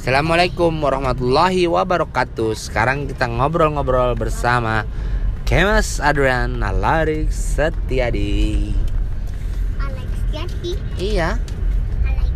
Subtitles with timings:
[0.00, 2.56] Assalamualaikum warahmatullahi wabarakatuh.
[2.56, 4.88] Sekarang kita ngobrol-ngobrol bersama
[5.44, 8.72] Kemas Adrian Alarik Setiadi.
[9.76, 11.36] Alex Jati Iya,
[12.00, 12.32] Alex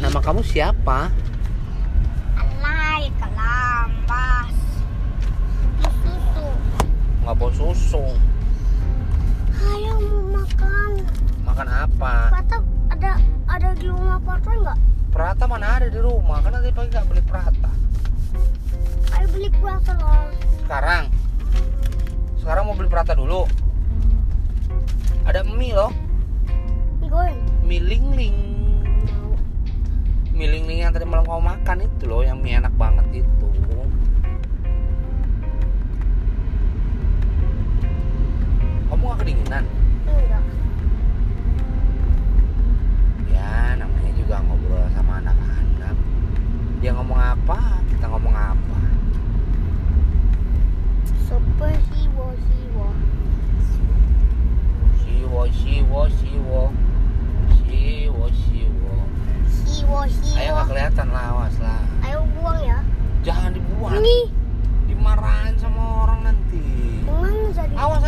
[0.00, 1.12] nama kamu siapa?
[2.32, 4.56] Alay Kelambas
[6.00, 6.48] Susu.
[7.20, 8.04] Nggak bawa susu.
[9.52, 10.90] Ayo mau makan.
[11.44, 12.32] Makan apa?
[12.40, 12.56] Pata
[12.88, 13.20] ada
[13.52, 14.80] ada di rumah Pata nggak?
[15.16, 16.44] Prata mana ada di rumah?
[16.44, 17.72] Karena tadi pagi nggak beli Prata.
[19.16, 20.28] Ayo beli Pata loh.
[20.60, 21.08] Sekarang?
[22.36, 23.48] Sekarang mau beli Prata dulu.
[25.24, 25.88] Ada mie loh.
[27.00, 27.32] Gue
[27.64, 28.36] Mie ling-ling.
[30.36, 33.46] Mie ling-ling yang tadi malam kamu makan itu loh Yang mie enak banget itu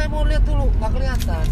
[0.08, 1.46] saya mau lihat dulu, gak kelihatan.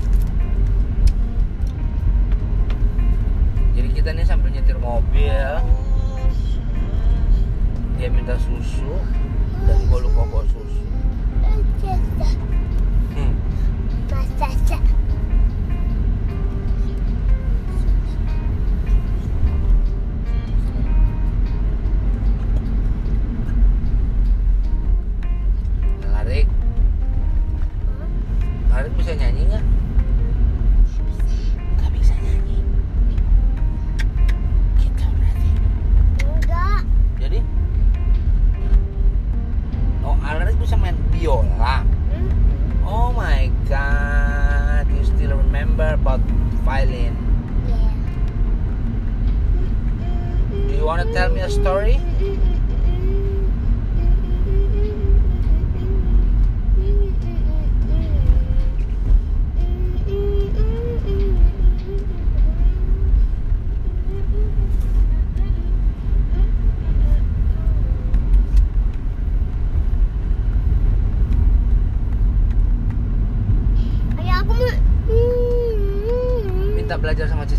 [3.77, 5.53] Jadi kita nih sambil nyetir mobil.
[8.01, 8.97] Dia minta susu
[9.61, 10.85] Dan gue lupa bawa susu.
[13.13, 13.37] Hmm.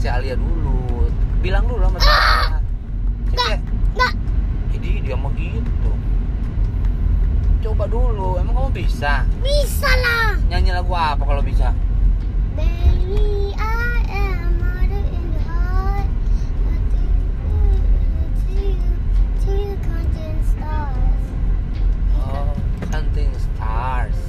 [0.07, 1.11] Cici Alia dulu.
[1.43, 2.63] Bilang dulu sama Alia
[3.27, 3.59] Cici
[3.91, 4.13] Enggak.
[4.71, 5.91] Jadi dia mau gitu.
[7.59, 9.27] Coba dulu, emang kamu bisa?
[9.43, 10.39] bisa lah.
[10.47, 11.75] Nyanyi lagu apa kalau bisa?
[12.55, 16.07] Baby I am mother in the heart.
[19.43, 21.23] Till you counting stars.
[22.15, 22.55] Oh,
[22.95, 24.26] Counting Stars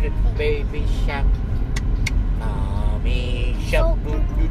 [0.00, 1.26] baby, baby shark.
[2.38, 4.46] Mommy shark, do do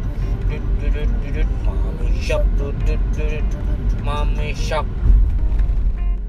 [0.50, 1.44] do do do do do.
[1.64, 4.04] Mommy shark, do do do do do.
[4.04, 4.86] Mommy shark.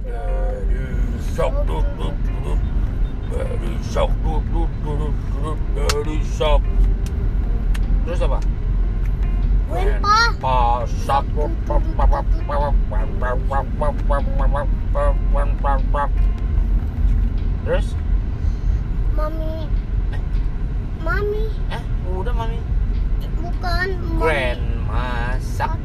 [0.07, 0.87] Daddy
[1.35, 2.53] shark, do do do do.
[3.31, 5.11] Daddy shark, do do do do
[5.43, 5.51] do.
[5.75, 6.63] Daddy shark.
[8.07, 8.39] Terus apa?
[9.69, 11.27] Grandpa shark.
[17.67, 18.08] Terus?
[19.29, 19.69] mami.
[20.17, 20.23] Eh?
[21.05, 21.45] mami.
[21.69, 22.61] Eh udah mami.
[23.39, 25.77] Bukan grand masak.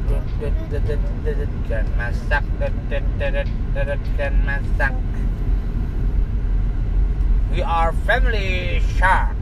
[1.68, 2.44] Grand masak.
[4.16, 4.94] Grand masak.
[7.52, 9.36] We are family shark.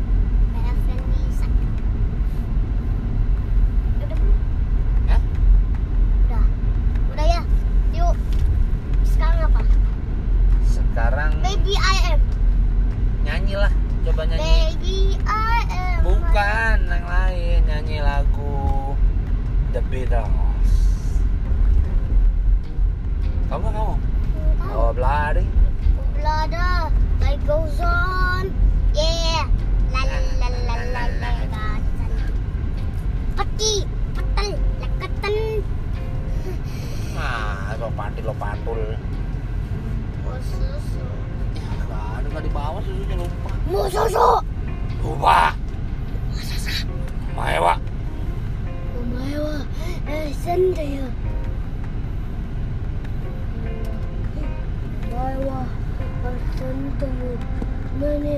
[10.69, 12.21] Sekarang baby I am.
[13.25, 13.73] nyanyilah
[14.03, 14.43] Coba nyanyi.
[14.43, 14.99] Baby
[15.31, 15.99] I am.
[16.03, 18.99] Bukan yang lain nyanyi lagu
[19.71, 21.23] The Beatles.
[23.47, 23.69] Kamu?
[23.71, 23.95] Tahu.
[24.75, 25.47] Oh, bloody.
[26.19, 26.91] Blada.
[27.23, 28.51] Life goes on.
[28.91, 29.47] Yeah.
[29.95, 31.67] La la la la la la la.
[33.39, 33.87] Peti.
[34.19, 34.59] Petel.
[34.83, 35.63] Leketen.
[37.15, 38.99] Nah, lo pantil lo pantul.
[40.43, 41.07] Susu.
[42.43, 44.29] nggak dibawa susunya lupa mau susu
[44.99, 45.55] lupa
[47.39, 47.75] Mae wa
[49.15, 49.57] Mae wa
[50.11, 51.07] eh senda yo
[55.15, 55.63] Mae wa
[56.59, 57.31] senda mo
[58.03, 58.37] nane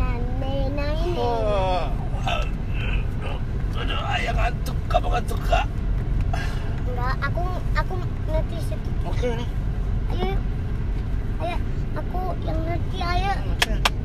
[0.00, 1.28] nane nane
[3.76, 5.68] Aduh ayah ngantuk kamu ngantuk kak
[6.88, 7.44] Enggak aku
[7.76, 7.94] aku
[8.32, 9.48] nanti sedikit Oke nih
[10.08, 10.34] Ayo
[11.44, 11.56] Ayo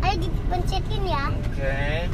[0.10, 1.30] ayo dipencetin ya.
[1.30, 2.10] Oke.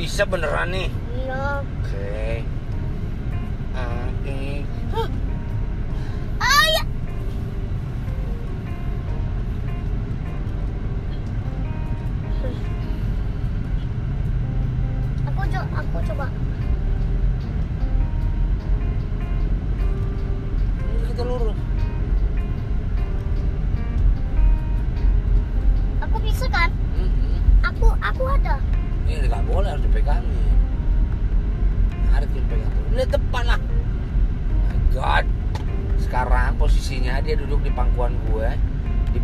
[0.00, 0.88] Bisa beneran nih.
[1.20, 1.60] Iya.
[1.60, 2.24] Oke.
[3.76, 4.64] Adik.
[4.96, 5.04] Huh.
[5.04, 5.19] Ayo.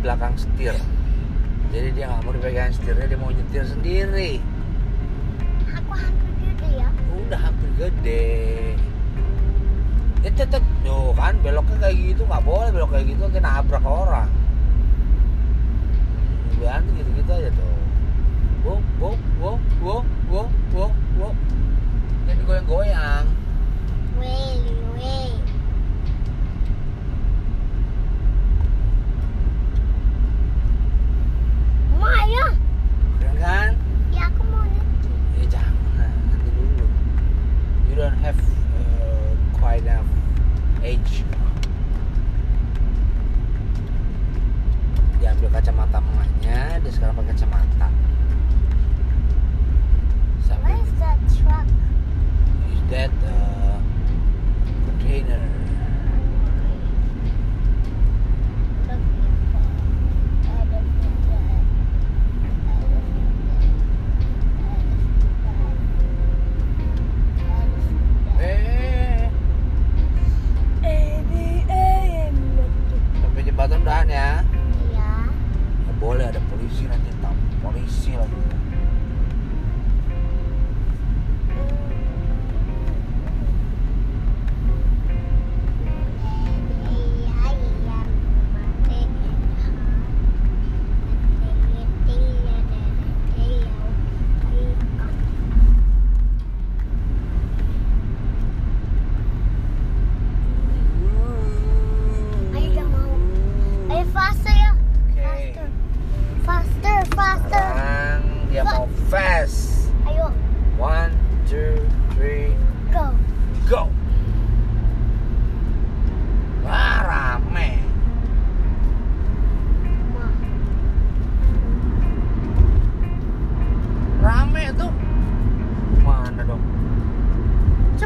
[0.07, 0.71] Belakang setir.
[1.75, 4.39] Jadi dia nggak mau dipegang setirnya, dia mau nyetir sendiri.
[5.67, 6.87] Aku hampir gede ya.
[7.27, 8.31] Udah hampir gede.
[10.23, 14.31] Ya tetep, tuh kan beloknya kayak gitu nggak boleh belok kayak gitu nanti nabrak orang.
[16.63, 17.75] Jangan gitu-gitu aja tuh.
[18.63, 20.01] Wow, wow, wow, wow,
[20.31, 21.33] wow, wow, wow.
[22.31, 23.25] Jadi goyang-goyang.
[24.17, 24.56] Wey, wey.
[32.07, 32.45] Maya,
[33.19, 33.69] Keren kan?
[34.15, 35.11] ya aku mau nanti.
[35.35, 36.85] Ya jangan lah, nanti dulu.
[37.87, 38.39] You don't have
[38.73, 40.07] uh, quite enough
[40.81, 41.27] age.
[45.17, 47.87] Dia ambil kacamata emaknya, dia sekarang pakai kacamata.
[50.45, 51.67] Sampai Where's that truck?
[52.71, 53.77] is that uh,
[54.85, 55.43] container?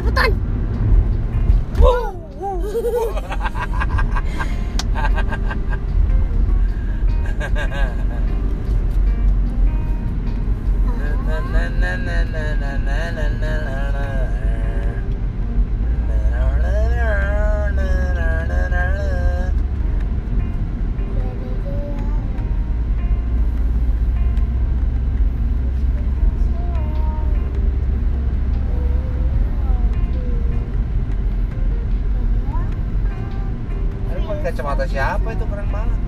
[0.02, 0.41] Cepetan.
[34.52, 36.00] Kacamata siapa itu keren banget.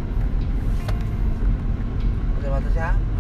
[2.37, 3.14] Kacamata siapa?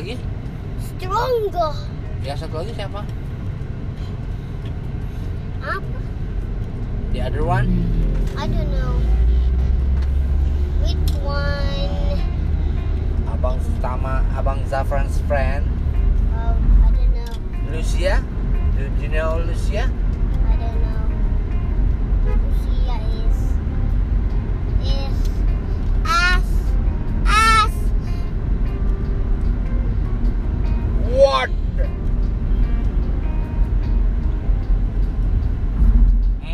[0.00, 0.16] Lagi
[0.80, 1.72] Stronger.
[2.24, 3.04] yang satu lagi siapa
[5.60, 5.98] Apa?
[7.12, 7.68] the other one
[8.40, 8.96] I don't know.
[10.80, 12.16] Which one?
[13.28, 15.68] abang sama abang Zafran's friend
[16.32, 17.32] Oh, I don't know.
[17.68, 18.24] Lucia
[18.72, 19.84] do you know Lucia
[20.48, 21.00] I don't know.
[22.24, 22.89] Lucia
[31.10, 31.50] what?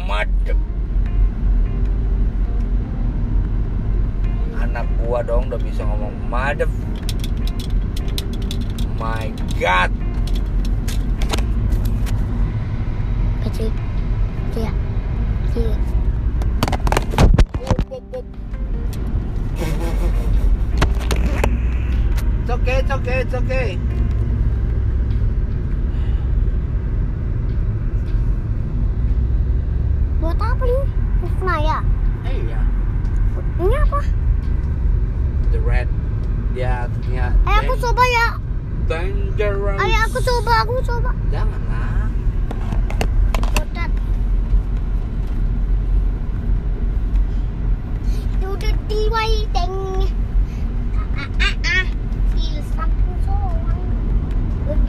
[0.08, 0.28] Mad.
[4.56, 6.72] Anak gua dong udah bisa ngomong madep
[8.96, 9.28] my
[9.60, 10.05] god
[36.86, 38.26] Dia punya Ayo aku coba ya.
[38.86, 39.82] dangerous.
[39.82, 41.10] Ayo aku coba, aku coba.
[41.34, 42.06] Janganlah.
[43.58, 43.90] Buat
[48.38, 48.70] Do the
[49.10, 49.74] waiting.
[50.94, 51.86] Ah ah ah.
[52.38, 53.90] Feel something so wrong.
[54.70, 54.86] Look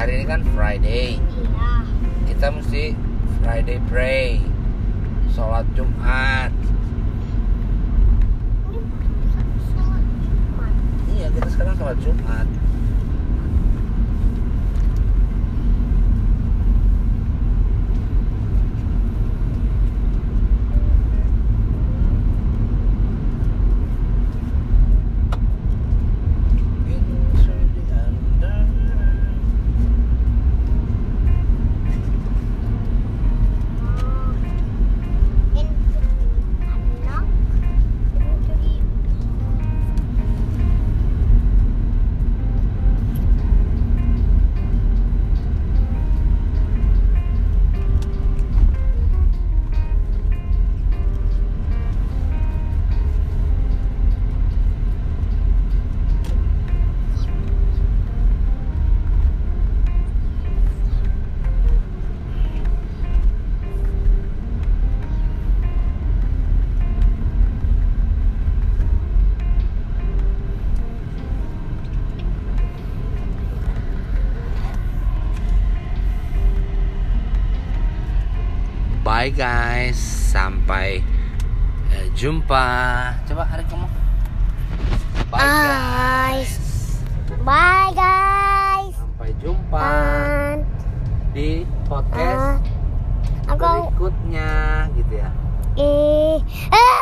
[0.00, 1.20] Hari ini kan Friday.
[1.20, 1.84] Iya.
[2.24, 2.96] Kita mesti
[3.44, 4.40] Friday pray.
[5.36, 6.48] Sholat Jumat.
[11.04, 12.48] Iya, kita sekarang sholat Jumat.
[79.20, 80.00] Bye guys,
[80.32, 81.04] sampai
[81.92, 82.64] eh, jumpa.
[83.28, 83.84] Coba hari kamu.
[85.28, 86.52] Bye guys.
[87.44, 88.96] Bye guys.
[88.96, 89.92] Sampai jumpa
[91.36, 92.64] di podcast
[93.44, 95.28] uh, aku berikutnya gitu ya.
[95.76, 96.40] eh
[96.72, 96.99] ah!